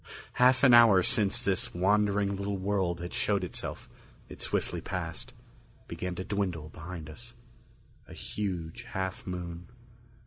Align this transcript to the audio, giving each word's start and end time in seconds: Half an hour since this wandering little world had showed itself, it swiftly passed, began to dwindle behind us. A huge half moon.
Half 0.33 0.63
an 0.63 0.73
hour 0.73 1.03
since 1.03 1.43
this 1.43 1.75
wandering 1.75 2.35
little 2.35 2.57
world 2.57 3.01
had 3.01 3.13
showed 3.13 3.43
itself, 3.43 3.87
it 4.29 4.41
swiftly 4.41 4.81
passed, 4.81 5.31
began 5.87 6.15
to 6.15 6.23
dwindle 6.23 6.69
behind 6.69 7.07
us. 7.07 7.35
A 8.07 8.13
huge 8.15 8.81
half 8.81 9.27
moon. 9.27 9.67